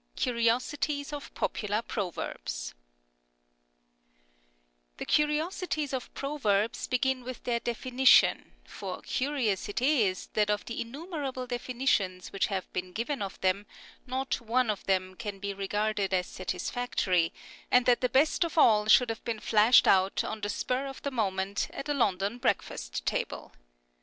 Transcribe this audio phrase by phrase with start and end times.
[0.15, 2.73] CURIOSITIES OF POPULAR PROVERBS
[4.97, 10.81] THE curiosities of proverbs begin with their definition, for curious it is that of the
[10.81, 13.67] innumerable definitions which have been given of them,
[14.07, 17.31] not one of them can be regarded as satisfactory,
[17.69, 20.99] and that the best of all should have been flashed out, on the spur of
[21.03, 23.51] the moment, at a London breakfast table.